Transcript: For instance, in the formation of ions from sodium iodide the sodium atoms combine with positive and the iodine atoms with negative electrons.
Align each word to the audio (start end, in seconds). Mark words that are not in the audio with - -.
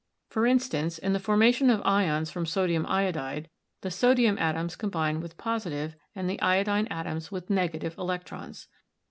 For 0.29 0.47
instance, 0.47 0.97
in 0.97 1.13
the 1.13 1.19
formation 1.19 1.69
of 1.69 1.79
ions 1.85 2.31
from 2.31 2.47
sodium 2.47 2.87
iodide 2.87 3.51
the 3.81 3.91
sodium 3.91 4.35
atoms 4.39 4.75
combine 4.75 5.21
with 5.21 5.37
positive 5.37 5.95
and 6.15 6.27
the 6.27 6.41
iodine 6.41 6.87
atoms 6.87 7.31
with 7.31 7.51
negative 7.51 7.95
electrons. 7.99 8.67